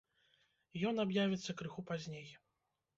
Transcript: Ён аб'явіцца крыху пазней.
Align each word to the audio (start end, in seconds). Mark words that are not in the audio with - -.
Ён 0.89 1.03
аб'явіцца 1.05 1.57
крыху 1.63 1.81
пазней. 1.93 2.27